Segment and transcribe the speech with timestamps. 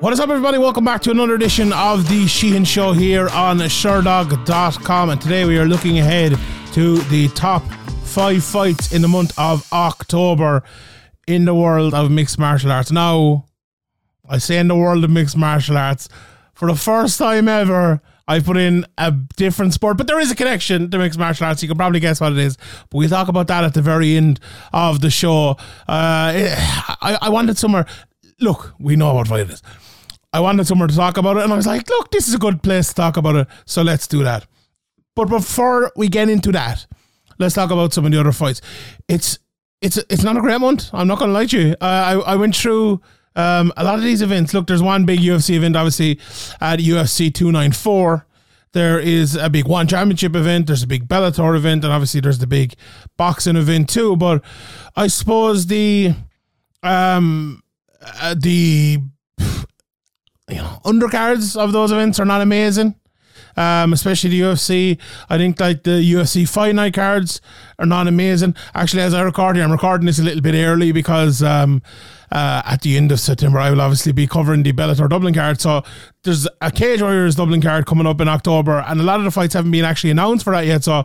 [0.00, 0.58] What is up, everybody?
[0.58, 5.10] Welcome back to another edition of the Sheehan Show here on Sherdog.com.
[5.10, 6.38] And today we are looking ahead
[6.74, 7.64] to the top
[8.04, 10.62] five fights in the month of October
[11.26, 12.92] in the world of mixed martial arts.
[12.92, 13.46] Now,
[14.28, 16.08] I say in the world of mixed martial arts,
[16.54, 20.36] for the first time ever, I put in a different sport, but there is a
[20.36, 21.60] connection to mixed martial arts.
[21.60, 24.16] You can probably guess what it is, but we'll talk about that at the very
[24.16, 24.38] end
[24.72, 25.56] of the show.
[25.88, 26.54] Uh,
[27.02, 27.86] I, I wanted somewhere.
[28.40, 29.60] Look, we know it is.
[30.32, 32.38] I wanted somewhere to talk about it, and I was like, look, this is a
[32.38, 34.46] good place to talk about it, so let's do that.
[35.14, 36.86] But before we get into that,
[37.38, 38.60] let's talk about some of the other fights.
[39.08, 39.38] It's
[39.80, 40.90] it's it's not a great month.
[40.92, 41.72] I'm not going to lie to you.
[41.80, 43.00] Uh, I I went through
[43.36, 44.52] um, a lot of these events.
[44.52, 46.18] Look, there's one big UFC event, obviously
[46.60, 48.26] at UFC 294.
[48.72, 50.66] There is a big one championship event.
[50.66, 52.74] There's a big Bellator event, and obviously there's the big
[53.16, 54.16] boxing event too.
[54.16, 54.44] But
[54.94, 56.14] I suppose the
[56.82, 57.62] um
[58.20, 58.98] uh, the
[60.48, 62.94] you know undercards of those events are not amazing.
[63.56, 64.98] Um, especially the UFC.
[65.28, 67.40] I think like the UFC fight night cards
[67.80, 68.54] are not amazing.
[68.72, 71.82] Actually, as I record here, I'm recording this a little bit early because um,
[72.30, 75.60] uh, at the end of September, I will obviously be covering the Bellator Dublin card.
[75.60, 75.82] So
[76.22, 79.32] there's a Cage Warriors Dublin card coming up in October, and a lot of the
[79.32, 80.84] fights haven't been actually announced for that yet.
[80.84, 81.04] So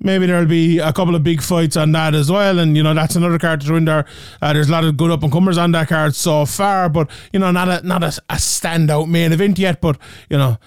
[0.00, 2.58] maybe there'll be a couple of big fights on that as well.
[2.58, 4.04] And, you know, that's another card to throw in there.
[4.42, 7.10] Uh, there's a lot of good up and comers on that card so far, but,
[7.32, 10.58] you know, not a, not a, a standout main event yet, but, you know,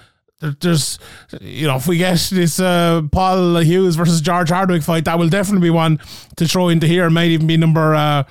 [0.59, 0.99] there's,
[1.39, 5.29] you know, if we get this uh, Paul Hughes versus George Hardwick fight, that will
[5.29, 5.99] definitely be one
[6.35, 7.09] to throw into here.
[7.09, 7.95] Might even be number.
[7.95, 8.23] Uh,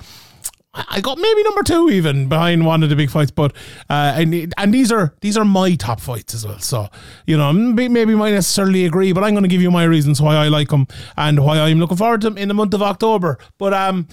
[0.74, 3.52] I got maybe number two even behind one of the big fights, but
[3.90, 6.58] uh, and and these are these are my top fights as well.
[6.60, 6.88] So
[7.26, 10.34] you know maybe might necessarily agree, but I'm going to give you my reasons why
[10.34, 13.38] I like them and why I'm looking forward to them in the month of October.
[13.58, 14.08] But um,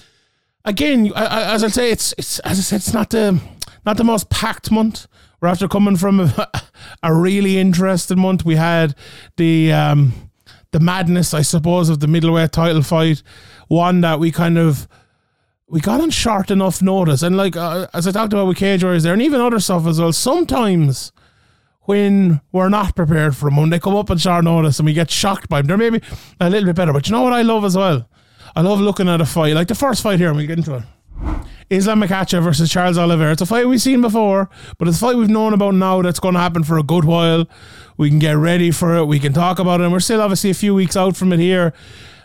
[0.64, 3.40] again, as I say, it's it's as I said, it's not the
[3.86, 5.06] not the most packed month.
[5.40, 6.50] We're after coming from a,
[7.02, 8.44] a really interesting month.
[8.44, 8.94] We had
[9.38, 10.30] the um,
[10.72, 13.22] the madness, I suppose, of the middleweight title fight,
[13.68, 14.86] one that we kind of
[15.70, 18.82] we got on short enough notice, and like uh, as I talked about with Cage
[18.82, 20.12] Warriors there, and even other stuff as well.
[20.12, 21.12] Sometimes
[21.82, 25.10] when we're not prepared for them, they come up on short notice and we get
[25.10, 26.00] shocked by them, they're maybe
[26.40, 26.92] a little bit better.
[26.92, 28.08] But you know what I love as well?
[28.54, 30.28] I love looking at a fight like the first fight here.
[30.28, 30.84] And we'll get into it.
[31.68, 33.32] Islam Makhachev versus Charles Oliveira.
[33.32, 36.20] It's a fight we've seen before, but it's a fight we've known about now that's
[36.20, 37.46] going to happen for a good while.
[37.96, 39.06] We can get ready for it.
[39.06, 39.84] We can talk about it.
[39.84, 41.72] And we're still obviously a few weeks out from it here,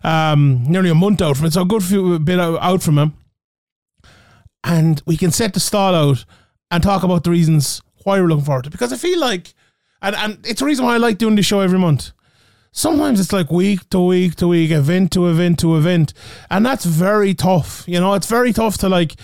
[0.04, 1.54] um, nearly a month out from it.
[1.54, 3.14] So a good few bit out from him.
[4.66, 6.26] And we can set the stall out
[6.70, 8.72] and talk about the reasons why we're looking forward to it.
[8.72, 9.54] Because I feel like,
[10.02, 12.12] and, and it's a reason why I like doing this show every month
[12.76, 16.14] sometimes it's like week to week to week, event to event to event.
[16.52, 17.86] And that's very tough.
[17.88, 19.16] You know, it's very tough to like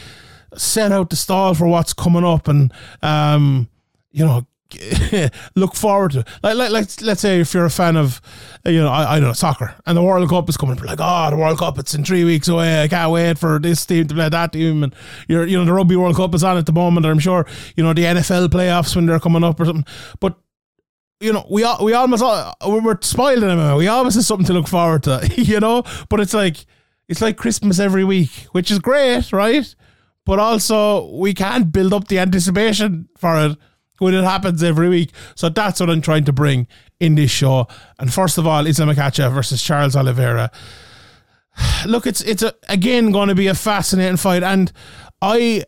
[0.55, 3.69] set out the stall for what's coming up and, um,
[4.11, 4.47] you know,
[5.55, 8.21] look forward to like, like let's let's say if you're a fan of
[8.65, 11.29] you know I, I don't know soccer and the World Cup is coming like oh
[11.29, 14.15] the World Cup it's in three weeks away I can't wait for this team to
[14.15, 14.95] play that team and
[15.27, 17.45] you're you know the Rugby World Cup is on at the moment I'm sure
[17.75, 19.85] you know the NFL playoffs when they're coming up or something
[20.19, 20.37] but
[21.21, 23.77] you know, we we almost all, we're spoiled in MMA.
[23.77, 25.83] We always have something to look forward to, you know.
[26.09, 26.65] But it's like
[27.07, 29.75] it's like Christmas every week, which is great, right?
[30.25, 33.57] But also we can't build up the anticipation for it
[34.01, 35.11] when it happens every week.
[35.35, 36.67] So that's what I'm trying to bring
[36.99, 37.67] in this show.
[37.99, 40.49] And first of all, Islam Makhachev versus Charles Oliveira.
[41.85, 44.71] Look, it's it's a, again going to be a fascinating fight, and
[45.21, 45.65] I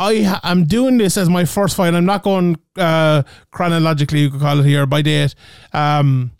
[0.00, 1.94] I am doing this as my first fight.
[1.94, 3.22] I'm not going uh,
[3.52, 5.36] chronologically, you could call it here by date,
[5.72, 6.32] um,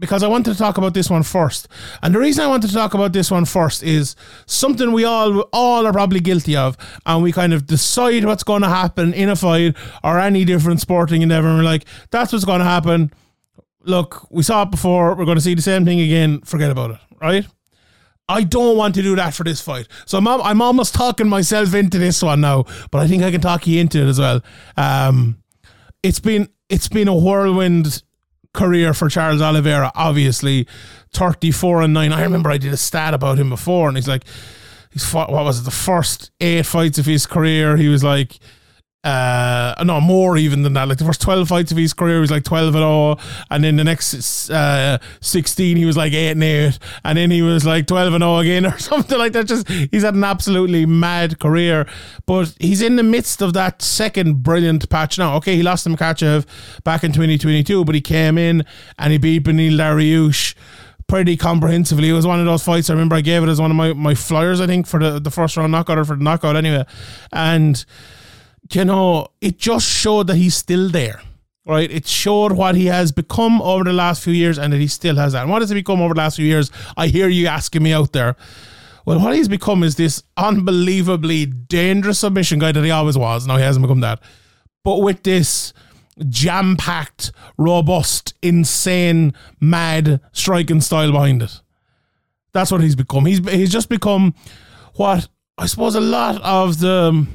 [0.00, 1.68] because I wanted to talk about this one first.
[2.02, 4.16] And the reason I wanted to talk about this one first is
[4.46, 8.62] something we all all are probably guilty of, and we kind of decide what's going
[8.62, 11.46] to happen in a fight or any different sporting endeavor.
[11.48, 13.12] And we're like, that's what's going to happen.
[13.82, 15.14] Look, we saw it before.
[15.14, 16.40] We're going to see the same thing again.
[16.40, 17.46] Forget about it, right?
[18.28, 19.88] I don't want to do that for this fight.
[20.06, 23.40] So I'm, I'm almost talking myself into this one now, but I think I can
[23.40, 24.40] talk you into it as well.
[24.76, 25.42] Um,
[26.02, 28.02] it's been it's been a whirlwind
[28.52, 29.92] career for Charles Oliveira.
[29.94, 30.66] Obviously,
[31.12, 32.12] thirty four and nine.
[32.12, 34.24] I remember I did a stat about him before, and he's like,
[34.90, 35.64] he's fought, what was it?
[35.64, 38.38] The first eight fights of his career, he was like
[39.02, 42.20] uh no more even than that like the first 12 fights of his career he
[42.20, 43.18] was like 12 and all
[43.50, 47.40] and then the next uh 16 he was like 8 and 8 and then he
[47.40, 50.84] was like 12 and all again or something like that just he's had an absolutely
[50.84, 51.88] mad career
[52.26, 55.90] but he's in the midst of that second brilliant patch now okay he lost to
[55.90, 56.44] Makhachev
[56.84, 58.66] back in 2022 but he came in
[58.98, 60.54] and he beat Beneil Dariush
[61.08, 62.08] pretty comprehensively.
[62.08, 62.88] It was one of those fights.
[62.88, 65.18] I remember I gave it as one of my, my flyers, I think, for the,
[65.18, 66.84] the first round knockout or for the knockout anyway.
[67.32, 67.84] And
[68.72, 71.22] you know, it just showed that he's still there.
[71.66, 74.88] Right, it showed what he has become over the last few years, and that he
[74.88, 75.42] still has that.
[75.42, 76.70] And what has he become over the last few years?
[76.96, 78.34] I hear you asking me out there.
[79.04, 83.46] Well, what he's become is this unbelievably dangerous submission guy that he always was.
[83.46, 84.20] Now he hasn't become that,
[84.82, 85.72] but with this
[86.28, 91.60] jam packed, robust, insane, mad striking style behind it.
[92.52, 93.26] That's what he's become.
[93.26, 94.34] He's he's just become
[94.94, 97.26] what I suppose a lot of the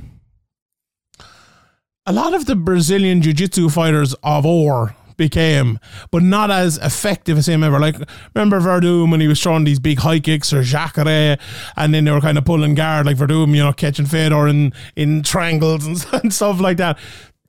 [2.06, 5.80] a lot of the Brazilian jiu-jitsu fighters of ore became,
[6.12, 7.80] but not as effective as him ever.
[7.80, 7.96] Like
[8.34, 11.38] remember Werdum when he was throwing these big high kicks or Jacare,
[11.78, 14.74] and then they were kind of pulling guard like Werdum, you know, catching Fedor in
[14.96, 16.98] in triangles and, and stuff like that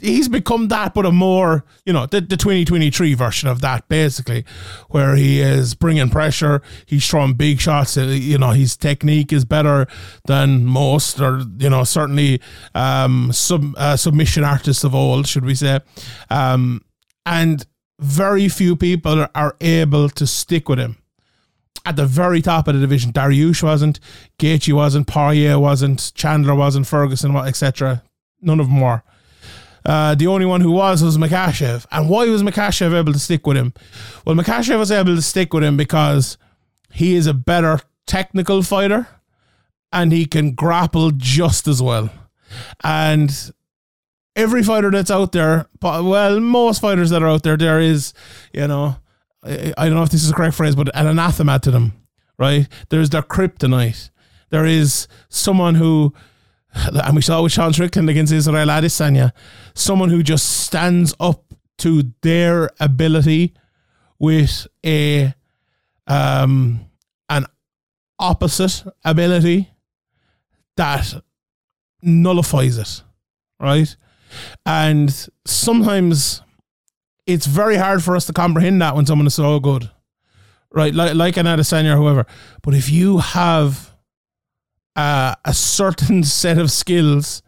[0.01, 4.45] he's become that, but a more, you know, the, the 2023 version of that, basically,
[4.89, 6.63] where he is bringing pressure.
[6.85, 7.97] He's throwing big shots.
[7.97, 9.87] Uh, you know, his technique is better
[10.27, 12.41] than most, or, you know, certainly
[12.75, 13.33] um,
[13.77, 15.81] uh, submission artists of old, should we say.
[16.31, 16.83] Um,
[17.25, 17.67] and
[17.99, 20.97] very few people are able to stick with him.
[21.85, 24.01] At the very top of the division, Dariush wasn't,
[24.41, 28.03] Gaethje wasn't, Poirier wasn't, Chandler wasn't, Ferguson, etc.
[28.43, 29.03] None of them were.
[29.87, 31.87] Uh, the only one who was was Makhachev.
[31.93, 33.73] And why was Makhachev able to stick with him?
[34.27, 36.37] Well, Makhachev was able to stick with him because
[36.93, 39.07] he is a better technical fighter
[39.93, 42.11] and he can grapple just as well.
[42.83, 43.53] And
[44.35, 48.13] every fighter that's out there, well, most fighters that are out there, there is,
[48.53, 48.97] you know,
[49.45, 51.93] I don't know if this is a correct phrase, but an anathema to them,
[52.39, 52.67] right?
[52.89, 54.11] There's their kryptonite.
[54.51, 56.13] There is someone who
[56.77, 59.33] and we saw with Sean Strickland against Israel Adesanya,
[59.75, 61.45] someone who just stands up
[61.79, 63.55] to their ability
[64.19, 65.35] with a
[66.07, 66.81] um
[67.29, 67.47] an
[68.19, 69.69] opposite ability
[70.77, 71.15] that
[72.03, 73.03] nullifies it,
[73.61, 73.97] right?
[74.65, 76.43] And sometimes
[77.27, 79.91] it's very hard for us to comprehend that when someone is so good,
[80.71, 80.95] right?
[80.95, 82.27] Like like an Adesanya or whoever.
[82.63, 83.96] But if you have
[84.97, 87.43] uh, a certain set of skills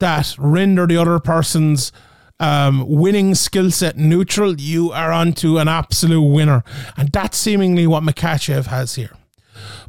[0.00, 1.92] that render the other person's
[2.40, 6.64] um, winning skill set neutral, you are onto an absolute winner.
[6.96, 9.16] And that's seemingly what Makhachev has here.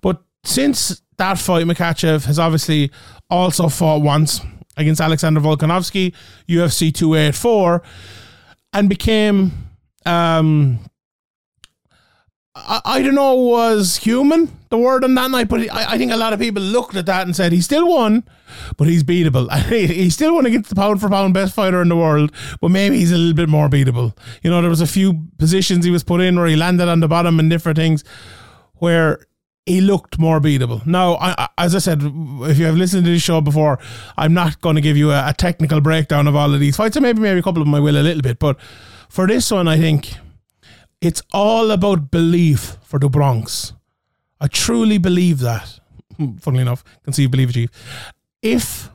[0.01, 2.91] But since that fight, Makhachev has obviously
[3.29, 4.41] also fought once
[4.77, 6.13] against Alexander Volkanovski,
[6.47, 7.81] UFC 284,
[8.73, 9.51] and became
[10.05, 10.79] um,
[12.55, 16.11] I, I don't know, was human the word on that night, but I, I think
[16.11, 18.23] a lot of people looked at that and said he still won,
[18.77, 19.51] but he's beatable.
[19.69, 22.31] he still won against the pound for pound best fighter in the world,
[22.61, 24.17] but maybe he's a little bit more beatable.
[24.41, 27.01] You know, there was a few positions he was put in where he landed on
[27.01, 28.03] the bottom and different things
[28.75, 29.19] where
[29.65, 30.85] he looked more beatable.
[30.85, 33.79] Now, I, as I said, if you have listened to this show before,
[34.15, 36.99] I'm not going to give you a, a technical breakdown of all of these fights,
[36.99, 38.57] maybe maybe a couple of them I will a little bit, but
[39.09, 40.15] for this one, I think
[41.05, 43.73] it's all about belief for the Bronx.
[44.39, 45.79] I truly believe that.
[46.17, 47.69] Hmm, funnily enough, can see you believe it, Chief.
[48.41, 48.89] If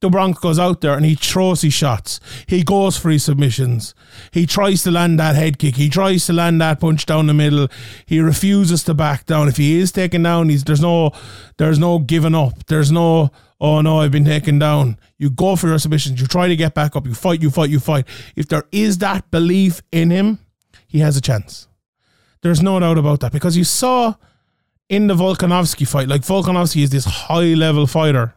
[0.00, 2.20] the Bronx goes out there and he throws his shots.
[2.46, 3.94] He goes for his submissions.
[4.30, 5.76] He tries to land that head kick.
[5.76, 7.68] He tries to land that punch down the middle.
[8.06, 9.48] He refuses to back down.
[9.48, 11.12] If he is taken down, he's there's no
[11.58, 12.66] there's no giving up.
[12.66, 13.30] There's no
[13.60, 14.98] oh no, I've been taken down.
[15.18, 16.18] You go for your submissions.
[16.18, 17.06] You try to get back up.
[17.06, 17.42] You fight.
[17.42, 17.68] You fight.
[17.68, 18.06] You fight.
[18.36, 20.38] If there is that belief in him,
[20.90, 21.68] he has a chance.
[22.42, 24.14] There's no doubt about that because you saw
[24.88, 28.34] in the Volkanovski fight, like Volkanovski is this high level fighter,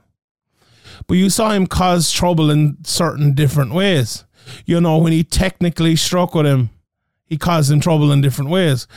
[1.07, 4.24] but you saw him cause trouble in certain different ways.
[4.65, 6.69] You know, when he technically struck with him,
[7.25, 8.88] he caused him trouble in different ways,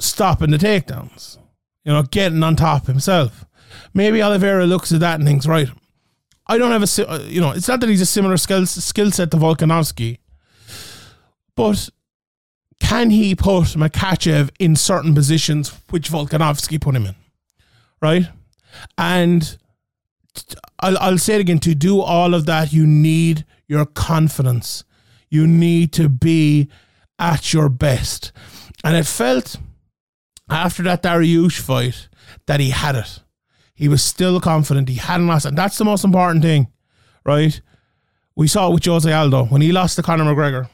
[0.00, 1.36] stopping the takedowns,
[1.84, 3.44] you know, getting on top himself.
[3.92, 5.68] Maybe Oliveira looks at that and thinks, right,
[6.46, 9.10] I don't have a, uh, you know, it's not that he's a similar skill skill
[9.10, 10.18] set to Volkanovski,
[11.54, 11.90] but
[12.80, 17.14] can he put Makhachev in certain positions which Volkanovski put him in?
[18.00, 18.28] Right?
[18.98, 19.56] And
[20.80, 24.84] I'll, I'll say it again to do all of that, you need your confidence.
[25.28, 26.68] You need to be
[27.18, 28.32] at your best.
[28.84, 29.56] And it felt
[30.48, 32.08] after that Dariush fight
[32.46, 33.20] that he had it.
[33.74, 34.88] He was still confident.
[34.88, 35.44] He hadn't lost.
[35.44, 36.68] And that's the most important thing,
[37.24, 37.60] right?
[38.34, 40.68] We saw it with Jose Aldo when he lost to Conor McGregor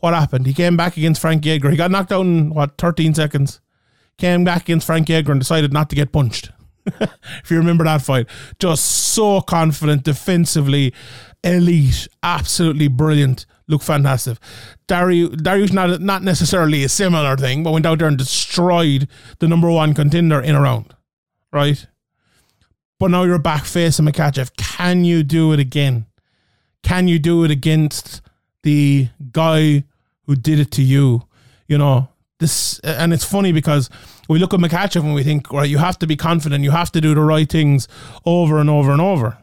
[0.00, 0.46] what happened?
[0.46, 1.70] He came back against Frank Edgar.
[1.70, 3.60] He got knocked out in what 13 seconds.
[4.18, 6.50] Came back against Frank Edgar and decided not to get punched.
[6.86, 8.26] if you remember that fight,
[8.58, 10.92] just so confident defensively,
[11.44, 13.46] elite, absolutely brilliant.
[13.68, 14.38] Look fantastic.
[14.88, 19.48] Dariush, Dariush not not necessarily a similar thing, but went out there and destroyed the
[19.48, 20.94] number one contender in a round,
[21.52, 21.86] right?
[22.98, 24.56] But now you're back facing Makhachev.
[24.56, 26.06] Can you do it again?
[26.82, 28.22] can you do it against
[28.62, 29.84] the guy
[30.30, 31.22] who did it to you?
[31.66, 32.08] You know,
[32.38, 33.90] this, and it's funny because
[34.28, 36.92] we look at Makhachev and we think, right, you have to be confident, you have
[36.92, 37.88] to do the right things
[38.24, 39.38] over and over and over.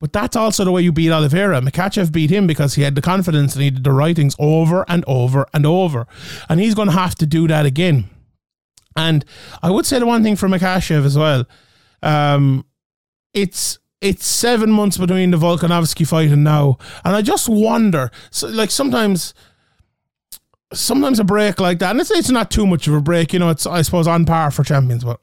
[0.00, 1.60] But that's also the way you beat Oliveira.
[1.60, 4.86] Makhachev beat him because he had the confidence and he did the right things over
[4.88, 6.06] and over and over.
[6.48, 8.08] And he's going to have to do that again.
[8.96, 9.22] And
[9.62, 11.44] I would say the one thing for Makhachev as well,
[12.02, 12.64] um,
[13.34, 18.10] it's it's seven months between the Volkanovski fight and now, and I just wonder.
[18.30, 19.32] So, like sometimes,
[20.74, 23.32] sometimes a break like that, and it's it's not too much of a break.
[23.32, 25.20] You know, it's I suppose on par for champions, but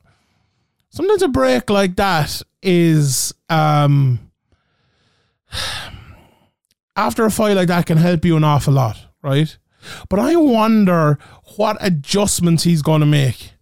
[0.90, 4.20] sometimes a break like that is um
[6.96, 9.58] after a fight like that can help you an awful lot, right?
[10.10, 11.18] But I wonder
[11.58, 13.54] what adjustments he's going to make.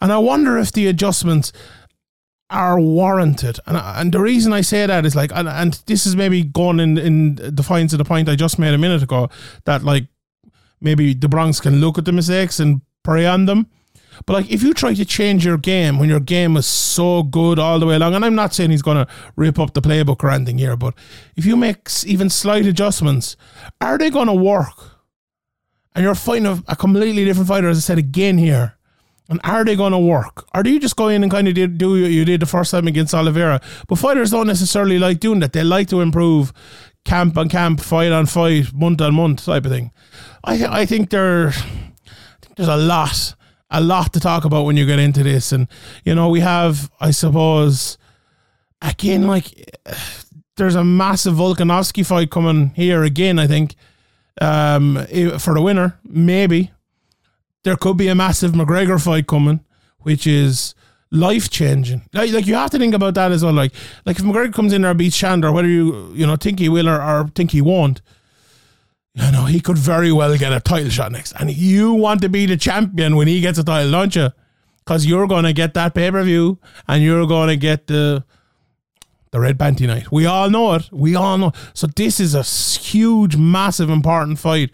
[0.00, 1.52] And I wonder if the adjustments
[2.50, 3.60] are warranted.
[3.66, 6.80] And, and the reason I say that is like, and, and this is maybe going
[6.80, 9.28] in, in defiance of the point I just made a minute ago
[9.64, 10.06] that like
[10.80, 13.66] maybe the Bronx can look at the mistakes and prey on them.
[14.26, 17.58] But like, if you try to change your game when your game is so good
[17.58, 20.24] all the way along, and I'm not saying he's going to rip up the playbook
[20.24, 20.94] or anything here, but
[21.36, 23.36] if you make even slight adjustments,
[23.80, 24.98] are they going to work?
[25.94, 28.74] And you're fighting a, a completely different fighter, as I said again here.
[29.30, 30.46] And are they going to work?
[30.54, 32.70] Or do you just go in and kind of do what you did the first
[32.70, 33.60] time against Oliveira?
[33.86, 35.52] But fighters don't necessarily like doing that.
[35.52, 36.52] They like to improve
[37.08, 39.90] camp on camp, fight on fight, month on month type of thing.
[40.44, 41.52] I I think there, I
[42.40, 43.34] think there's a lot
[43.70, 45.52] a lot to talk about when you get into this.
[45.52, 45.68] And,
[46.04, 47.98] you know, we have, I suppose,
[48.80, 49.78] again, like,
[50.56, 53.74] there's a massive Volkanovski fight coming here again, I think,
[54.40, 55.06] um,
[55.38, 55.98] for the winner.
[56.04, 56.70] Maybe.
[57.64, 59.60] There could be a massive McGregor fight coming,
[59.98, 60.74] which is
[61.10, 62.02] life changing.
[62.12, 63.52] Like, like you have to think about that as well.
[63.52, 63.72] Like,
[64.04, 66.68] like if McGregor comes in there and beats Chandler, whether you you know think he
[66.68, 68.02] will or, or think he won't,
[69.14, 71.32] you know, he could very well get a title shot next.
[71.32, 74.30] And you want to be the champion when he gets a title, don't you?
[74.84, 78.24] Because you're to get that pay per view and you're to get the
[79.30, 80.10] the red panty night.
[80.10, 80.88] We all know it.
[80.90, 81.52] We all know.
[81.74, 84.70] So this is a huge, massive, important fight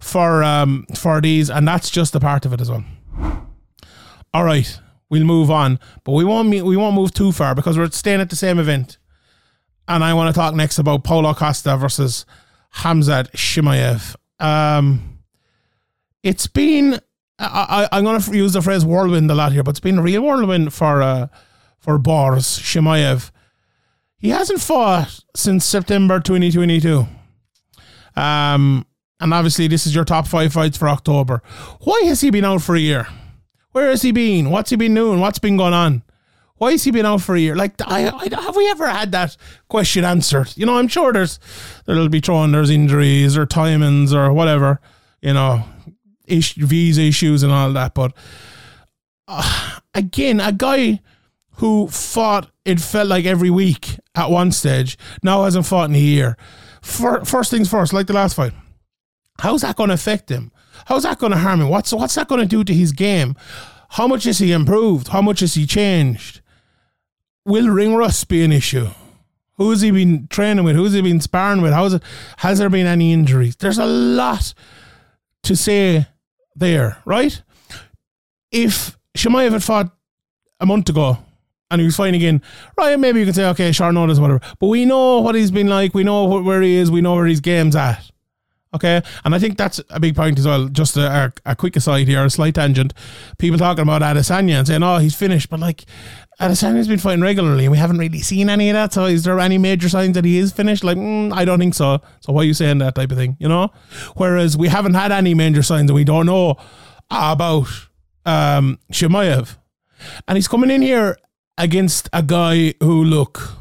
[0.00, 2.84] for um for these, and that's just a part of it as well.
[4.34, 4.78] All right,
[5.14, 8.30] we'll move on, but we won't we won't move too far because we're staying at
[8.30, 8.98] the same event,
[9.86, 12.26] and I want to talk next about Paulo Costa versus
[12.78, 14.16] Khamzat Chimaev.
[14.44, 15.20] Um,
[16.24, 17.00] it's been
[17.38, 19.98] I, I, am going to use the phrase whirlwind a lot here, but it's been
[19.98, 21.28] a real whirlwind for uh,
[21.78, 23.30] for Borz Chimaev.
[24.18, 27.06] He hasn't fought since September 2022.
[28.16, 28.86] Um,
[29.20, 31.42] and obviously, this is your top five fights for October.
[31.82, 33.06] Why has he been out for a year?
[33.74, 34.50] Where has he been?
[34.50, 35.18] What's he been doing?
[35.18, 36.04] What's been going on?
[36.58, 37.56] Why has he been out for a year?
[37.56, 40.56] Like, I, I, have we ever had that question answered?
[40.56, 41.40] You know, I'm sure there's
[41.84, 44.80] there'll be thrown there's injuries or timings or whatever.
[45.20, 45.64] You know,
[46.24, 47.94] ish, visa issues and all that.
[47.94, 48.12] But
[49.26, 51.00] uh, again, a guy
[51.56, 55.98] who fought it felt like every week at one stage now hasn't fought in a
[55.98, 56.36] year.
[56.80, 58.52] For, first things first, like the last fight,
[59.40, 60.52] how's that going to affect him?
[60.86, 61.68] How's that going to harm him?
[61.68, 63.36] What's what's that going to do to his game?
[63.90, 65.08] How much has he improved?
[65.08, 66.40] How much has he changed?
[67.44, 68.88] will ring rust be an issue?
[69.56, 70.74] Who has he been training with?
[70.74, 71.72] Who has he been sparring with?
[71.72, 72.02] How's it,
[72.38, 73.56] has there been any injuries?
[73.56, 74.52] There's a lot
[75.44, 76.06] to say
[76.56, 77.40] there, right?
[78.50, 79.94] If Chimaev had fought
[80.58, 81.18] a month ago
[81.70, 82.42] and he was fighting again,
[82.76, 84.40] right, maybe you could say, okay, short notice, whatever.
[84.58, 85.94] But we know what he's been like.
[85.94, 86.90] We know where he is.
[86.90, 88.10] We know where his game's at.
[88.74, 89.00] Okay.
[89.24, 90.66] And I think that's a big point as well.
[90.68, 92.92] Just a, a, a quick aside here, a slight tangent.
[93.38, 95.48] People talking about Adesanya and saying, oh, he's finished.
[95.48, 95.84] But like,
[96.40, 98.92] Adesanya's been fighting regularly and we haven't really seen any of that.
[98.92, 100.82] So is there any major signs that he is finished?
[100.82, 102.00] Like, mm, I don't think so.
[102.20, 103.70] So why are you saying that type of thing, you know?
[104.16, 106.56] Whereas we haven't had any major signs and we don't know
[107.10, 107.68] about
[108.26, 109.56] um, Chimaev.
[110.26, 111.16] And he's coming in here
[111.56, 113.56] against a guy who, look,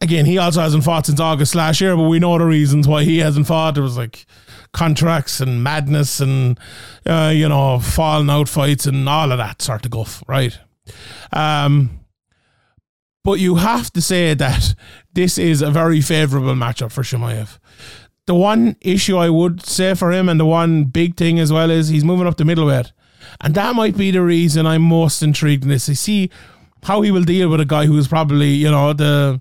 [0.00, 3.04] again, he also hasn't fought since August last year, but we know the reasons why
[3.04, 3.74] he hasn't fought.
[3.74, 4.26] There was like
[4.72, 6.58] contracts and madness and,
[7.06, 10.58] uh, you know, falling out fights and all of that sort of guff, right?
[11.32, 12.00] Um,
[13.24, 14.74] but you have to say that
[15.12, 17.58] this is a very favourable matchup for Chimaev.
[18.26, 21.70] The one issue I would say for him, and the one big thing as well,
[21.70, 22.92] is he's moving up to middleweight.
[23.40, 25.88] And that might be the reason I'm most intrigued in this.
[25.88, 26.30] I see
[26.84, 29.40] how he will deal with a guy who's probably, you know, the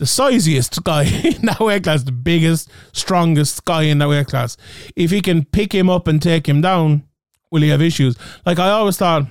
[0.00, 4.56] the siziest guy in that weight class, the biggest, strongest guy in that weight class.
[4.96, 7.04] If he can pick him up and take him down,
[7.50, 8.16] will he have issues?
[8.46, 9.26] Like I always thought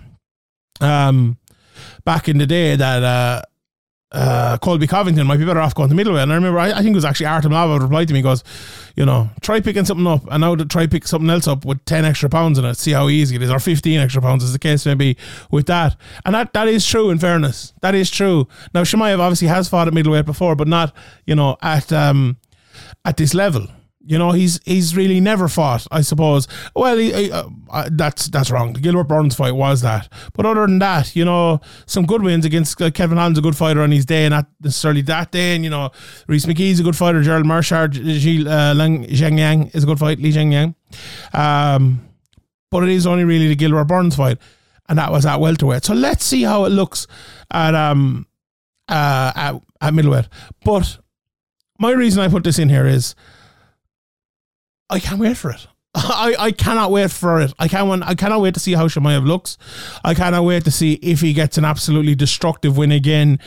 [0.79, 1.38] um,
[2.05, 3.41] back in the day that uh,
[4.12, 6.24] uh, Colby Covington might be better off going to middleweight.
[6.24, 8.44] And I remember, I, I think it was actually Artem Lobov replied to me, goes,
[8.96, 11.84] you know, try picking something up and now to try pick something else up with
[11.86, 14.51] 10 extra pounds in it, see how easy it is, or 15 extra pounds as
[14.51, 15.16] the case may be
[15.51, 15.96] with that.
[16.25, 17.74] And that, that is true in fairness.
[17.82, 18.48] That is true.
[18.74, 22.38] Now, Chimaev obviously has fought at middleweight before, but not, you know, at, um,
[23.06, 23.68] at this level.
[24.01, 25.86] You know, he's he's really never fought.
[25.91, 26.48] I suppose.
[26.74, 28.74] Well, he, he, uh, that's that's wrong.
[28.74, 32.46] The Gilbert Burns fight was that, but other than that, you know, some good wins
[32.46, 35.53] against uh, Kevin Holland's a good fighter on his day, not necessarily that day.
[35.56, 35.91] And you know,
[36.27, 37.22] Rhys McKee's a good fighter.
[37.22, 40.20] Gerald Meerschaert, Gilles uh, Jingliang is a good fight.
[40.20, 40.75] Li Jingliang.
[41.34, 42.10] Um,
[42.72, 44.38] but it is only really the Gilbert Burns fight,
[44.88, 45.84] and that was at welterweight.
[45.84, 47.06] So let's see how it looks
[47.51, 48.27] at um
[48.88, 50.29] uh at, at middleweight.
[50.63, 51.00] But
[51.79, 53.15] my reason I put this in here is
[54.89, 55.67] I can't wait for it.
[55.96, 57.53] I, I cannot wait for it.
[57.58, 59.58] I can't I cannot wait to see how Chimaev looks.
[60.03, 63.39] I cannot wait to see if he gets an absolutely destructive win again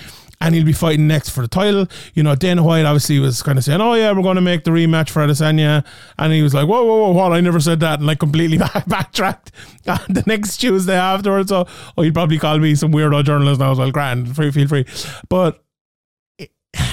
[0.43, 1.87] and he'll be fighting next for the title.
[2.15, 4.65] You know, Dana White obviously was kind of saying, "Oh yeah, we're going to make
[4.65, 5.85] the rematch for Adesanya,"
[6.19, 7.33] and he was like, "Whoa, whoa, whoa, what?
[7.33, 9.53] I never said that," and like completely back- backtracked.
[9.85, 13.61] The next Tuesday afterwards, so oh, he'd probably call me some weirdo journalist.
[13.61, 14.85] And I was like, "Grand, free, feel free,"
[15.29, 15.62] but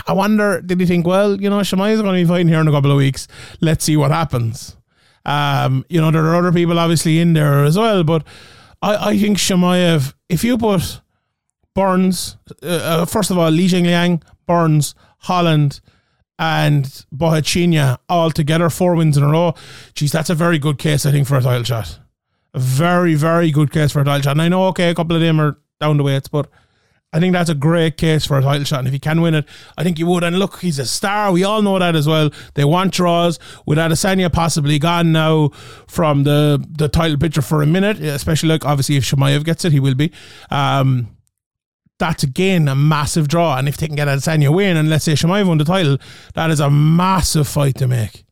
[0.07, 2.59] I wonder, did he think, well, you know, Chimaev is going to be fighting here
[2.59, 3.27] in a couple of weeks.
[3.61, 4.75] Let's see what happens.
[5.25, 8.23] Um, you know, there are other people obviously in there as well, but
[8.81, 11.01] I, I think Chimaev, if you put
[11.75, 15.81] Burns, uh, uh, first of all, Li Jingliang, Burns, Holland,
[16.39, 19.53] and Borrachinha all together, four wins in a row,
[19.93, 21.99] geez, that's a very good case, I think, for a title shot.
[22.53, 24.31] A very, very good case for a title shot.
[24.31, 26.49] And I know, okay, a couple of them are down the weights, but
[27.11, 28.79] I think that's a great case for a title shot.
[28.79, 29.45] And if he can win it,
[29.77, 30.23] I think he would.
[30.23, 31.31] And look, he's a star.
[31.31, 32.29] We all know that as well.
[32.53, 33.39] They want draws.
[33.65, 35.49] With Adesanya possibly gone now
[35.87, 39.71] from the, the title picture for a minute, especially like obviously if Chimaev gets it,
[39.71, 40.11] he will be.
[40.51, 41.15] Um,
[41.97, 43.57] that's again a massive draw.
[43.57, 45.97] And if they can get Adesanya win, and let's say Chimaev won the title,
[46.35, 48.23] that is a massive fight to make.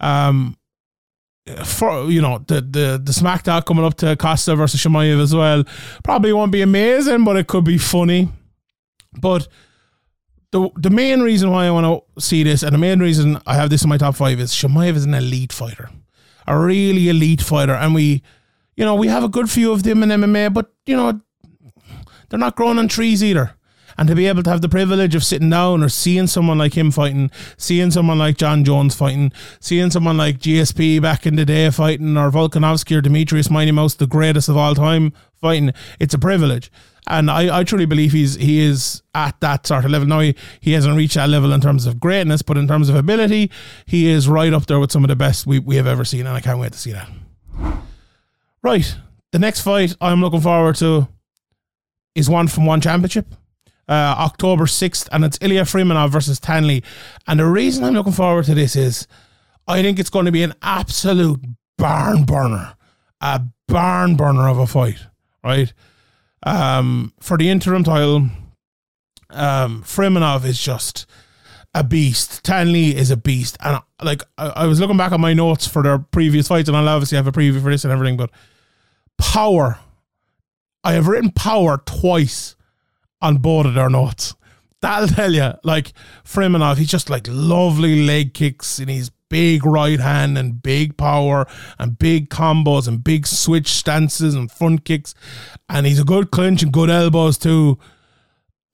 [0.00, 0.58] Um,
[1.64, 5.64] for you know the the the SmackDown coming up to Costa versus Chimaev as well.
[6.04, 8.28] Probably won't be amazing, but it could be funny.
[9.20, 9.48] But
[10.52, 13.54] the the main reason why I want to see this and the main reason I
[13.54, 15.90] have this in my top five is Chimaev is an elite fighter,
[16.46, 18.22] a really elite fighter, and we,
[18.76, 21.20] you know, we have a good few of them in MMA, but you know,
[22.28, 23.56] they're not growing on trees either
[23.98, 26.76] and to be able to have the privilege of sitting down or seeing someone like
[26.76, 31.44] him fighting, seeing someone like Jon Jones fighting, seeing someone like GSP back in the
[31.44, 36.14] day fighting, or Volkanovski or Demetrious Mighty Mouse, the greatest of all time fighting, it's
[36.14, 36.70] a privilege.
[37.08, 40.06] And I, I truly believe he's he is at that sort of level.
[40.06, 42.94] Now he, he hasn't reached that level in terms of greatness, but in terms of
[42.94, 43.50] ability,
[43.86, 46.26] he is right up there with some of the best we, we have ever seen,
[46.26, 47.10] and I can't wait to see that.
[48.62, 48.96] Right.
[49.32, 51.08] The next fight I'm looking forward to
[52.14, 53.34] is one from one championship
[53.88, 56.80] uh, October 6th, and it's Ilya Freymanov versus Thanh Le.
[57.26, 59.06] And the reason I'm looking forward to this is
[59.66, 61.40] I think it's going to be an absolute
[61.78, 62.74] barn burner,
[63.20, 64.98] a barn burner of a fight,
[65.44, 65.72] right?
[66.44, 68.28] Um, for the interim title,
[69.30, 71.06] um, Freymanov is just
[71.74, 72.42] a beast.
[72.44, 73.56] Thanh Le is a beast.
[73.60, 76.76] And like, I, I was looking back on my notes for their previous fights, and
[76.76, 78.30] I'll obviously have a preview for this and everything, but
[79.18, 79.78] power.
[80.84, 82.56] I have written power twice
[83.22, 84.34] on both of their notes.
[84.82, 85.92] That'll tell you, like
[86.24, 91.46] Freymanov, he's just like lovely leg kicks and he's big right hand and big power
[91.78, 95.14] and big combos and big switch stances and front kicks.
[95.68, 97.78] And he's a good clinch and good elbows too.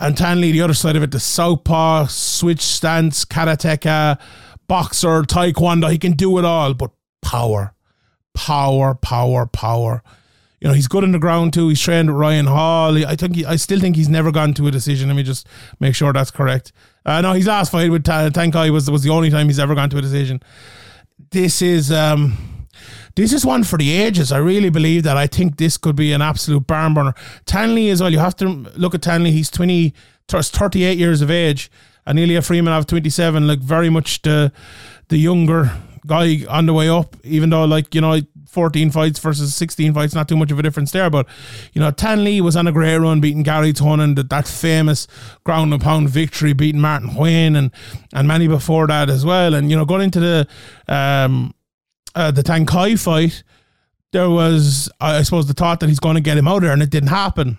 [0.00, 4.18] And Thanh Le, the other side of it, the southpaw, switch stance, karateka,
[4.66, 7.74] boxer, taekwondo, he can do it all, but power,
[8.34, 10.02] power, power, power
[10.60, 11.68] you know, he's good on the ground too.
[11.68, 12.96] He's trained Ryan Hall.
[13.06, 15.08] I think he, I still think he's never gone to a decision.
[15.08, 15.46] Let me just
[15.78, 16.72] make sure that's correct.
[17.06, 19.58] Uh, no, his last fight with Ta- Tang Kai was was the only time he's
[19.58, 20.42] ever gone to a decision.
[21.30, 22.36] This is um,
[23.14, 24.32] this is one for the ages.
[24.32, 25.16] I really believe that.
[25.16, 27.14] I think this could be an absolute barn burner.
[27.46, 28.12] Thanh Le as well.
[28.12, 29.30] You have to look at Thanh Le.
[29.30, 29.94] He's 20,
[30.28, 31.70] 38 years of age,
[32.04, 33.46] and Ilya Freymanov 27.
[33.46, 34.52] Like very much the
[35.08, 35.72] the younger
[36.06, 37.16] guy on the way up.
[37.22, 40.62] Even though like you know 14 fights versus 16 fights, not too much of a
[40.62, 41.10] difference there.
[41.10, 41.28] But,
[41.72, 45.06] you know, Thanh Le was on a great run, beating Garry Tonon, that, that famous
[45.44, 47.70] ground and pound victory, beating Martin Nguyen and,
[48.12, 49.54] and many before that as well.
[49.54, 50.48] And, you know, going into the,
[50.88, 51.54] um,
[52.14, 53.42] uh, the Tang Kai fight,
[54.12, 56.82] there was, I suppose, the thought that he's going to get him out there, and
[56.82, 57.58] it didn't happen.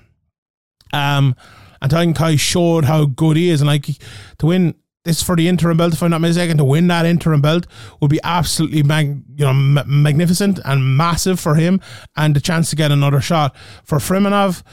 [0.91, 1.35] Um,
[1.81, 3.85] and Tang Kai showed how good he is, and like
[4.39, 4.73] to win
[5.05, 7.67] this for the interim belt, if I'm not mistaken, to win that interim belt
[8.01, 11.81] would be absolutely mag- you know m- magnificent and massive for him,
[12.15, 14.63] and the chance to get another shot for Freymanov.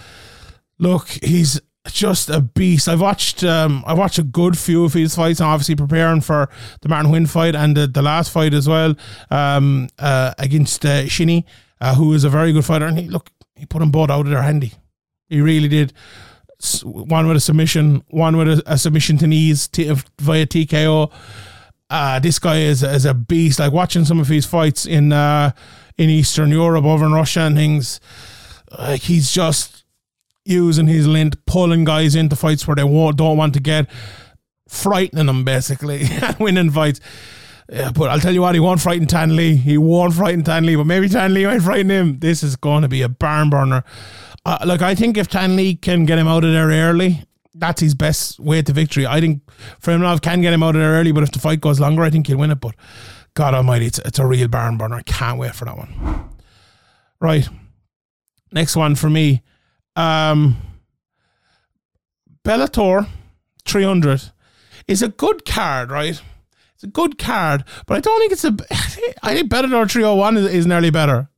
[0.79, 2.89] Look, he's just a beast.
[2.89, 6.49] I've watched um, I watched a good few of his fights, and obviously preparing for
[6.83, 8.95] the Martin Nguyen fight and the, the last fight as well
[9.31, 11.47] um, uh, against uh, Shinny,
[11.81, 12.87] uh, who is a very good fighter.
[12.87, 14.73] And he, look, he put them both out of their handy.
[15.29, 15.93] He really did.
[16.83, 21.13] One with a submission, one with a, a submission to knees t- via TKO.
[21.89, 23.59] Uh, this guy is is a beast.
[23.59, 25.53] Like watching some of his fights in uh,
[25.99, 28.01] in Eastern Europe, over in Russia and things.
[28.77, 29.85] Like he's just
[30.45, 33.91] using his lint, pulling guys into fights where they don't want to get,
[34.69, 36.09] frightening them basically,
[36.41, 37.01] winning fights.
[37.71, 39.57] Yeah, but I'll tell you what, he won't frighten Thanh Le.
[39.57, 42.21] He won't frighten Thanh Le, but maybe Thanh Le might frighten him.
[42.21, 43.83] This is going to be a barn burner.
[44.47, 47.97] Uh, I think if Thanh Le can get him out of there early, that's his
[47.97, 49.05] best way to victory.
[49.05, 49.43] I think
[49.83, 52.11] Freymanov can get him out of there early, but if the fight goes longer, I
[52.11, 52.61] think he'll win it.
[52.61, 52.77] But
[53.35, 54.95] God Almighty, it's, it's a real barn burner.
[54.95, 56.31] I can't wait for that one.
[57.21, 57.49] Right.
[58.53, 59.43] Next one for me.
[59.97, 60.59] Um,
[62.45, 63.09] Bellator
[63.65, 64.31] 300
[64.87, 66.23] is a good card, right?
[66.75, 68.57] It's a good card, but I don't think it's a.
[69.25, 71.31] I think Bellator 301 is, is nearly better.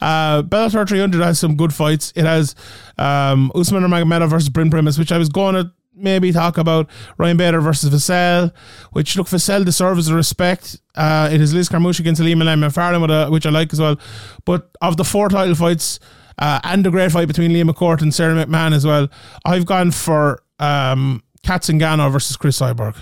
[0.00, 2.12] Uh, Bellator 300 has some good fights.
[2.16, 2.54] It has
[2.98, 6.88] um, Usman Nurmagomedov versus Brent Primus, which I was going to maybe talk about.
[7.18, 8.52] Ryan Bader versus Vassell,
[8.92, 10.80] which look Vassell deserves the respect.
[10.94, 13.96] Uh, it is Liz Carmouche against Aleem McFarlane, which I like as well.
[14.44, 16.00] But of the four title fights,
[16.38, 19.08] uh, and a great fight between Leah McCourt and Sara McMann as well.
[19.44, 22.96] I've gone for um, Cat Zingano versus Cris Cyborg.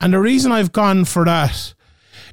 [0.00, 1.74] And the reason I've gone for that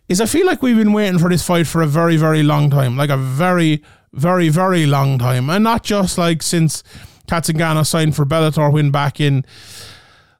[0.09, 2.69] is I feel like we've been waiting for this fight for a very, very long
[2.69, 2.97] time.
[2.97, 5.49] Like a very, very, very long time.
[5.49, 6.83] And not just like since
[7.27, 9.45] Cat Zingano signed for Bellator when back in,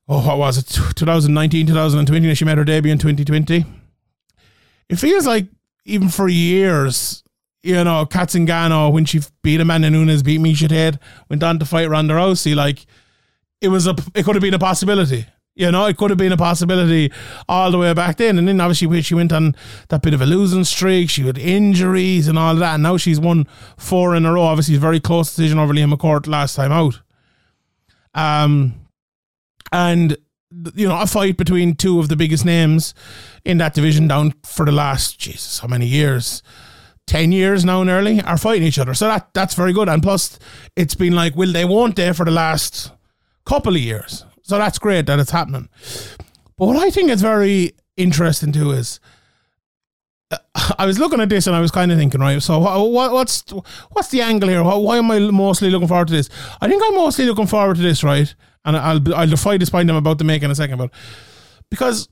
[0.08, 3.66] oh, what was it, 2019, 2020, she made her debut in 2020.
[4.90, 5.48] It feels like
[5.86, 7.24] even for years
[7.64, 10.98] you know, Cat Zingano, when she beat Amanda Nunes, beat Miesha Tate,
[11.30, 12.86] went on to fight Ronda Rousey, like,
[13.62, 15.26] it was a, it could have been a possibility.
[15.56, 17.12] You know, it could have been a possibility
[17.48, 18.40] all the way back then.
[18.40, 19.56] And then obviously she went on
[19.90, 21.12] that bit of a losing streak.
[21.12, 22.74] She had injuries and all that.
[22.76, 24.44] And now she's won four in a row.
[24.44, 27.02] Obviously, very close decision over Leah McCourt last time out.
[28.16, 28.74] Um,
[29.72, 30.18] and
[30.76, 32.94] you know, a fight between two of the biggest names
[33.46, 36.42] in that division down for the last Jesus, how many years?
[37.08, 38.94] 10 years now nearly are fighting each other.
[38.94, 39.90] So that that's very good.
[39.90, 40.40] And plus,
[40.76, 42.92] it's been like, will they, won't they, for the last
[43.46, 44.26] couple of years.
[44.44, 45.70] So that's great that it's happening.
[46.58, 49.00] But what I think is very interesting too is,
[50.32, 50.38] uh,
[50.78, 52.42] I was looking at this and I was kind of thinking, right?
[52.42, 53.50] So what, what's
[53.92, 54.64] what's the angle here?
[54.64, 56.30] Why am I mostly looking forward to this?
[56.62, 58.34] I think I'm mostly looking forward to this, right?
[58.66, 60.92] And I'll I'll defy this point I'm about to make in a second, but
[61.70, 62.08] because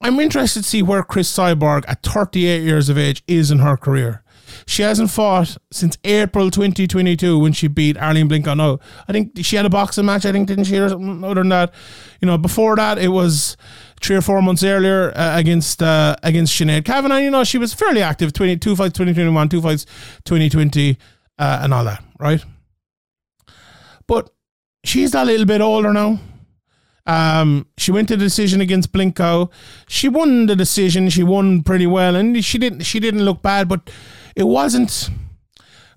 [0.00, 3.76] I'm interested to see where Cris Cyborg at 38 years of age is in her
[3.76, 4.23] career.
[4.66, 8.56] She hasn't fought since April 2022 when she beat Arlene Blencowe.
[8.56, 10.78] No, I think she had a boxing match, I think, didn't she?
[10.78, 11.74] Or something other than that.
[12.20, 13.56] You know, before that, it was
[14.00, 17.20] three or four months earlier uh, against uh, against Sinead Kavanagh.
[17.20, 19.84] You know, she was fairly active 22 fights 2021, two fights
[20.24, 20.98] 2020,
[21.38, 22.44] uh, and all that, right?
[24.06, 24.30] But
[24.84, 26.18] she's a little bit older now.
[27.06, 29.50] Um, she went to the decision against Blencowe.
[29.88, 31.10] She won the decision.
[31.10, 32.80] She won pretty well, and she didn't.
[32.80, 33.90] She didn't look bad, but
[34.36, 35.10] it wasn't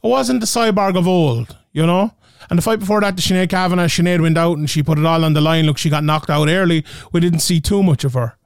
[0.04, 2.12] it wasn't the cyborg of old, you know.
[2.50, 5.06] And the fight before that, the Sinead Kavanagh, Sinead went out and she put it
[5.06, 5.66] all on the line.
[5.66, 6.86] Look, she got knocked out early.
[7.12, 8.38] We didn't see too much of her,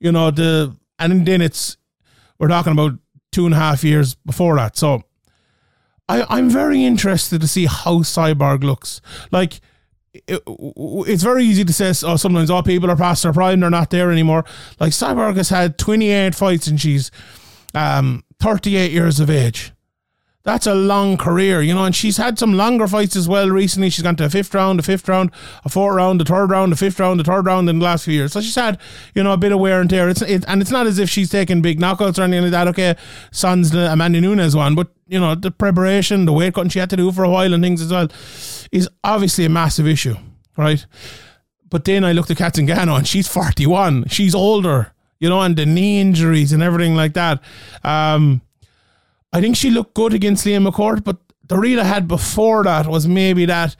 [0.00, 0.30] you know.
[0.30, 1.76] The and then it's
[2.38, 2.92] we're talking about
[3.30, 4.76] two and a half years before that.
[4.76, 5.02] So
[6.08, 9.00] I I'm very interested to see how Cyborg looks.
[9.30, 9.60] Like
[10.14, 13.70] it, it's very easy to say, oh, sometimes all people are past their prime, they're
[13.70, 14.44] not there anymore.
[14.78, 17.10] Like Cyborg has had 28 fights and she's
[17.74, 19.72] um, 38 years of age.
[20.42, 23.90] That's a long career, you know, and she's had some longer fights as well recently.
[23.90, 25.30] She's gone to a fifth round, a fifth round,
[25.64, 28.04] a fourth round, a third round, a fifth round, a third round in the last
[28.04, 28.32] few years.
[28.32, 28.80] So she's had,
[29.14, 30.08] you know, a bit of wear and tear.
[30.08, 32.66] It's it, and it's not as if she's taking big knockouts or anything like that.
[32.68, 32.96] Okay,
[33.30, 36.80] Son's the uh, Amanda Nunes one, but you know, the preparation, the weight cutting she
[36.80, 38.08] had to do for a while and things as well
[38.72, 40.16] is obviously a massive issue,
[40.56, 40.84] right?
[41.70, 44.08] But then I looked at Cat Zingano and she's 41.
[44.08, 44.91] She's older
[45.22, 47.40] you know, and the knee injuries and everything like that.
[47.84, 48.42] Um,
[49.32, 52.88] I think she looked good against Leah McCourt, but the read I had before that
[52.88, 53.76] was maybe that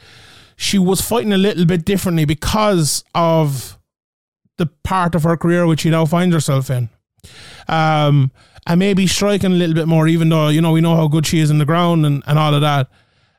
[0.55, 3.77] she was fighting a little bit differently because of
[4.57, 6.89] the part of her career which she now finds herself in.
[7.67, 8.31] Um,
[8.69, 11.27] and maybe striking a little bit more, even though, you know, we know how good
[11.27, 12.89] she is in the ground and, and all of that.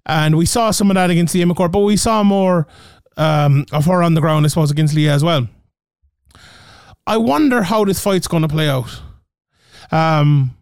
[0.05, 2.67] And we saw some of that against Leah McCourt, but we saw more
[3.15, 5.47] um, of her on the ground, I suppose, against Leah as well.
[7.05, 9.01] I wonder how this fight's going to play out.
[9.91, 10.55] Um,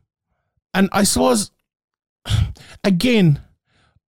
[0.74, 1.52] and I suppose,
[2.84, 3.42] again,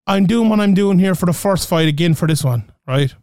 [0.08, 3.13] I'm doing what I'm doing here for the first fight again for this one, right?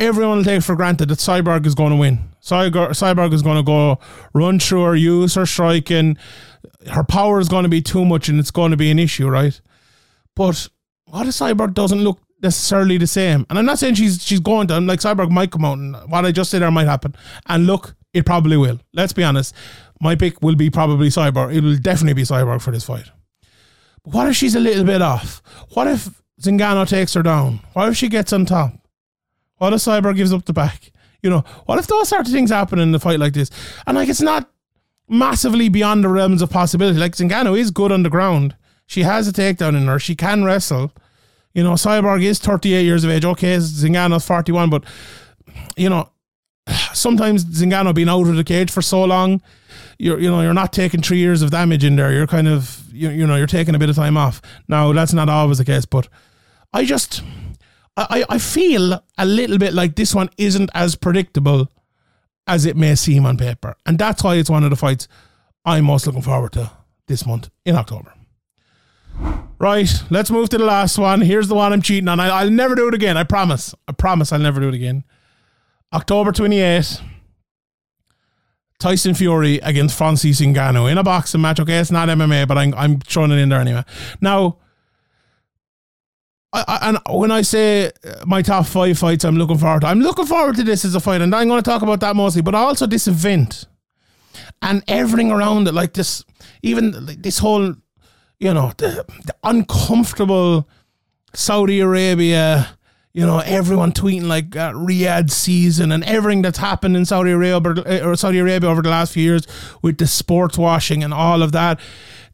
[0.00, 2.18] everyone will take for granted that Cyborg is going to win.
[2.42, 3.98] Cyborg, Cyborg is going to go
[4.32, 6.16] run through her, use her striking.
[6.90, 9.28] Her power is going to be too much and it's going to be an issue,
[9.28, 9.60] right?
[10.34, 10.68] But
[11.04, 13.46] what if Cyborg doesn't look necessarily the same?
[13.50, 14.74] And I'm not saying she's she's going to.
[14.74, 17.14] I'm like Cyborg might come out and what I just said there might happen.
[17.46, 18.80] And look, it probably will.
[18.92, 19.54] Let's be honest.
[20.00, 21.54] My pick will be probably Cyborg.
[21.54, 23.10] It will definitely be Cyborg for this fight.
[24.02, 25.42] But what if she's a little bit off?
[25.74, 27.60] What if Zingano takes her down?
[27.74, 28.72] What if she gets on top?
[29.56, 30.90] What if Cyborg gives up the back?
[31.22, 33.50] You know, what if those sort of things happen in a fight like this?
[33.86, 34.50] And like, it's not
[35.06, 36.98] massively beyond the realms of possibility.
[36.98, 38.56] Like Zingano is good on the ground.
[38.86, 39.98] She has a takedown in her.
[39.98, 40.92] She can wrestle.
[41.52, 43.24] You know, Cyborg is 38 years of age.
[43.24, 44.84] Okay, Zingano's 41, but
[45.76, 46.10] you know,
[46.92, 49.42] sometimes Zingano being out of the cage for so long,
[49.98, 52.12] you're you know you're not taking three years of damage in there.
[52.12, 54.40] You're kind of you, you know you're taking a bit of time off.
[54.68, 56.08] Now that's not always the case, but
[56.72, 57.22] I just
[57.96, 61.68] I I feel a little bit like this one isn't as predictable
[62.46, 65.08] as it may seem on paper, and that's why it's one of the fights
[65.64, 66.70] I'm most looking forward to
[67.06, 68.14] this month in October.
[69.60, 71.20] Right, let's move to the last one.
[71.20, 72.18] Here's the one I'm cheating on.
[72.18, 73.18] I, will never do it again.
[73.18, 73.74] I promise.
[73.86, 75.04] I promise I'll never do it again.
[75.92, 77.02] October 28th,
[78.78, 81.60] Tyson Fury against Francis Ngannou in a boxing match.
[81.60, 83.84] Okay, it's not MMA, but I'm, I'm throwing it in there anyway.
[84.22, 84.56] Now,
[86.54, 89.88] I, I, and when I say uh, my top five fights, I'm looking forward to.
[89.88, 92.16] I'm looking forward to this as a fight, and I'm going to talk about that
[92.16, 93.66] mostly, but also this event
[94.62, 96.24] and everything around it, like this,
[96.62, 97.74] even like this whole,
[98.40, 100.68] you know, the, the uncomfortable
[101.32, 102.76] Saudi Arabia
[103.12, 108.04] you know, everyone tweeting like uh, Riyadh season and everything that's happened in Saudi Arabia
[108.04, 109.46] or Saudi Arabia over the last few years
[109.82, 111.80] with the sports washing and all of that.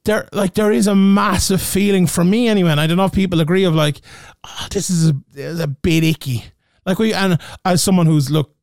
[0.05, 2.71] There, like, there is a massive feeling for me anyway.
[2.71, 4.01] And I don't know if people agree of like,
[4.45, 6.45] oh, this is a, is a bit icky.
[6.85, 8.55] Like we, and as someone who's look,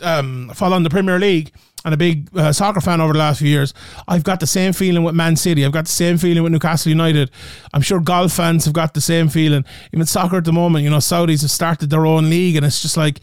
[0.00, 1.54] um, following the Premier League,
[1.86, 3.72] and a big uh, soccer fan over the last few years,
[4.08, 5.64] I've got the same feeling with Man City.
[5.64, 7.30] I've got the same feeling with Newcastle United.
[7.72, 9.64] I'm sure golf fans have got the same feeling.
[9.92, 12.82] Even soccer at the moment, you know, Saudis have started their own league, and it's
[12.82, 13.20] just like,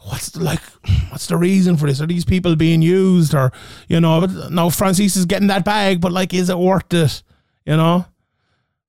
[0.00, 0.62] what's the, like,
[1.10, 2.00] what's the reason for this?
[2.00, 3.52] Are these people being used, or
[3.86, 4.22] you know?
[4.22, 7.22] But no, Francis is getting that bag, but like, is it worth it?
[7.66, 8.06] You know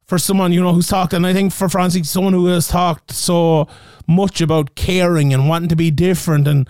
[0.06, 3.12] for someone you know who's talked, and I think for Francis, someone who has talked
[3.12, 3.70] so
[4.08, 6.70] much about caring and wanting to be different, and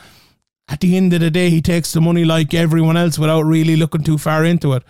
[0.72, 3.76] at the end of the day, he takes the money like everyone else without really
[3.76, 4.84] looking too far into it.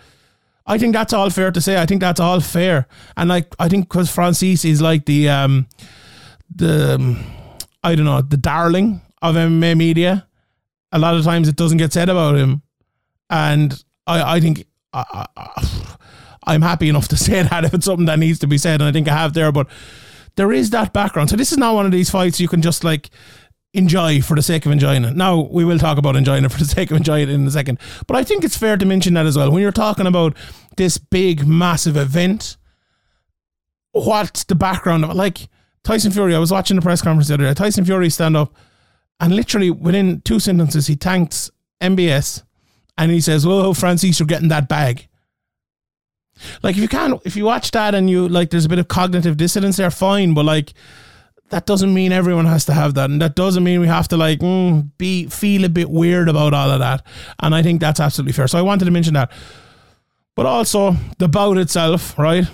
[0.64, 1.82] I think that's all fair to say.
[1.82, 5.66] I think that's all fair, and like I think because Francis is like the um,
[6.54, 7.24] the um,
[7.82, 10.28] I don't know the darling of MMA media.
[10.92, 12.62] A lot of times it doesn't get said about him,
[13.28, 15.96] and I I think I, I,
[16.44, 18.88] I'm happy enough to say that if it's something that needs to be said, and
[18.88, 19.66] I think I have there, but
[20.36, 21.30] there is that background.
[21.30, 23.10] So this is not one of these fights you can just like
[23.74, 25.16] enjoy for the sake of enjoying it.
[25.16, 27.50] Now, we will talk about enjoying it for the sake of enjoying it in a
[27.50, 27.78] second.
[28.06, 29.50] But I think it's fair to mention that as well.
[29.50, 30.36] When you're talking about
[30.76, 32.56] this big, massive event,
[33.92, 35.16] what's the background of it?
[35.16, 35.48] Like
[35.84, 37.54] Tyson Fury, I was watching the press conference the other day.
[37.54, 38.54] Tyson Fury stand up
[39.20, 42.42] and literally within two sentences, he thanks MBS
[42.98, 45.08] and he says, Well, Francis, you're getting that bag.
[46.62, 48.88] Like if you can't, if you watch that and you like, there's a bit of
[48.88, 50.34] cognitive dissonance there, fine.
[50.34, 50.72] But like,
[51.52, 54.16] that doesn't mean everyone has to have that, and that doesn't mean we have to
[54.16, 57.06] like mm, be feel a bit weird about all of that.
[57.40, 58.48] And I think that's absolutely fair.
[58.48, 59.30] So I wanted to mention that,
[60.34, 62.46] but also the bout itself, right?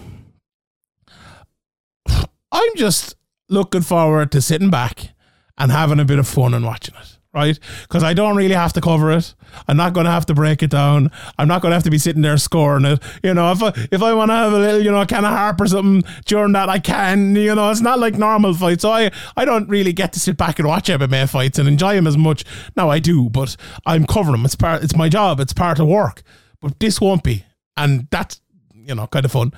[2.50, 3.14] I'm just
[3.48, 5.10] looking forward to sitting back
[5.56, 7.58] and having a bit of fun and watching it right?
[7.82, 9.34] Because I don't really have to cover it.
[9.66, 11.10] I'm not going to have to break it down.
[11.38, 13.02] I'm not going to have to be sitting there scoring it.
[13.22, 15.30] You know, if I, if I want to have a little, you know, can of
[15.30, 17.34] harp or something during that, I can.
[17.36, 18.82] You know, it's not like normal fights.
[18.82, 21.94] So I, I don't really get to sit back and watch MMA fights and enjoy
[21.94, 22.44] them as much.
[22.76, 24.44] Now I do, but I'm covering them.
[24.44, 24.82] It's part.
[24.82, 25.40] It's my job.
[25.40, 26.22] It's part of work.
[26.60, 27.44] But this won't be,
[27.76, 28.40] and that's
[28.74, 29.52] you know kind of fun.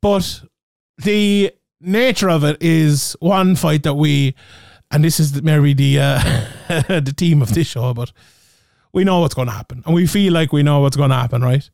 [0.00, 0.42] But
[0.98, 4.34] the nature of it is one fight that we
[4.94, 6.18] and this is maybe the uh,
[6.88, 8.12] the team of this show, but
[8.92, 11.16] we know what's going to happen, and we feel like we know what's going to
[11.16, 11.68] happen, right?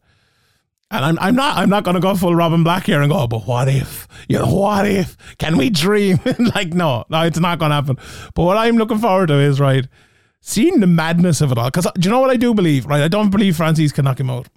[0.91, 3.27] And I'm, I'm not I'm not going to go full Robin Black here and go,
[3.27, 4.09] but what if?
[4.29, 5.17] You know, what if?
[5.39, 6.19] Can we dream?
[6.55, 7.99] like, no, no, it's not going to happen.
[8.35, 9.87] But what I'm looking forward to is right,
[10.41, 11.67] seeing the madness of it all.
[11.67, 12.87] Because do you know what I do believe?
[12.87, 14.49] Right, I don't believe Francis can knock him out.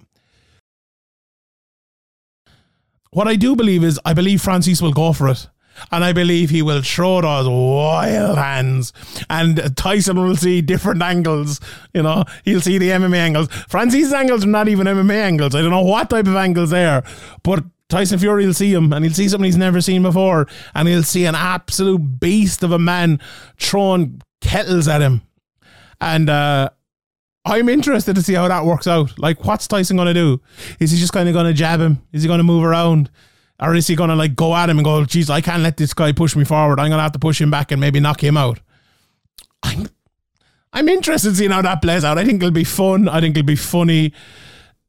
[3.10, 5.48] What I do believe is I believe Francis will go for it
[5.90, 8.92] and I believe he will throw those wild hands.
[9.28, 11.60] And Tyson will see different angles.
[11.92, 13.48] You know, he'll see the MMA angles.
[13.68, 15.54] Francis' angles are not even MMA angles.
[15.54, 17.04] I don't know what type of angles they are,
[17.42, 20.48] but Tyson Fury will see him and he'll see something he's never seen before.
[20.74, 23.20] And he'll see an absolute beast of a man
[23.58, 25.22] throwing kettles at him.
[26.00, 26.70] And uh,
[27.44, 29.18] I'm interested to see how that works out.
[29.18, 30.40] Like, what's Tyson going to do?
[30.80, 32.02] Is he just kind of going to jab him?
[32.12, 33.10] Is he going to move around?
[33.60, 35.76] Or is he going to like go at him and go, geez, I can't let
[35.76, 36.80] this guy push me forward.
[36.80, 38.60] I'm going to have to push him back and maybe knock him out.
[39.62, 39.88] I'm,
[40.72, 42.18] I'm interested in seeing how that plays out.
[42.18, 43.08] I think it'll be fun.
[43.08, 44.12] I think it'll be funny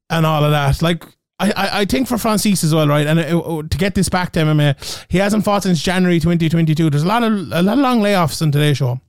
[0.10, 0.82] and all of that.
[0.82, 1.04] Like,
[1.38, 3.06] I, I, think for Francis as well, right?
[3.06, 6.90] And it, it, to get this back to MMA, he hasn't fought since January 2022.
[6.90, 9.02] There's a lot of a lot of long layoffs in today's show.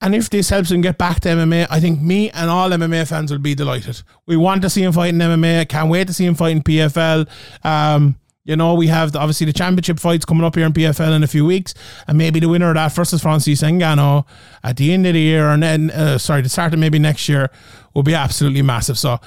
[0.00, 3.08] And if this helps him get back to MMA, I think me and all MMA
[3.08, 4.00] fans will be delighted.
[4.26, 5.68] We want to see him fight in MMA.
[5.68, 7.28] Can't wait to see him fight in PFL.
[7.64, 8.16] Um,
[8.50, 11.22] you know, we have the, obviously the championship fights coming up here in PFL in
[11.22, 11.72] a few weeks,
[12.08, 14.26] and maybe the winner of that versus Francis Ngannou
[14.64, 17.28] at the end of the year, and then uh, sorry, the start of maybe next
[17.28, 17.50] year
[17.94, 18.98] will be absolutely massive.
[18.98, 19.18] So,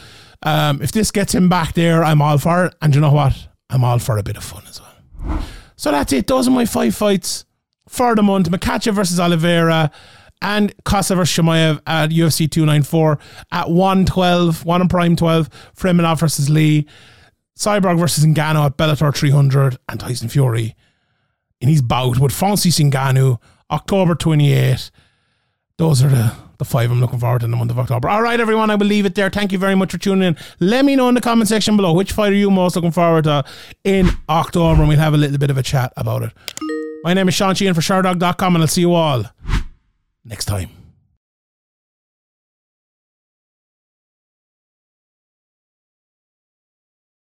[0.43, 2.75] um, if this gets him back there, I'm all for it.
[2.81, 3.47] And you know what?
[3.69, 5.43] I'm all for a bit of fun as well.
[5.77, 6.27] So that's it.
[6.27, 7.45] Those are my five fights
[7.87, 9.89] for the month: Makhachev versus Oliveira
[10.43, 13.17] and Costa versus at UFC 294
[13.51, 16.83] at 112, 1 on Prime 12, Freymanov versus Le,
[17.57, 20.75] Cyborg versus Ngannou at Bellator 300, and Tyson Fury
[21.61, 23.39] in his bout with Francis Ngannou,
[23.71, 24.91] October 28.
[25.77, 28.09] Those are the, the five I'm looking forward to in the month of October.
[28.09, 29.29] All right, everyone, I will leave it there.
[29.29, 30.37] Thank you very much for tuning in.
[30.59, 33.23] Let me know in the comment section below which fight are you most looking forward
[33.23, 33.43] to
[33.83, 36.31] in October, and we'll have a little bit of a chat about it.
[37.03, 39.23] My name is Sean Sheehan for Sherdog.com, and I'll see you all
[40.25, 40.69] next time.